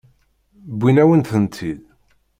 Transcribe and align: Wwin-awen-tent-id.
Wwin-awen-tent-id. 0.77 1.81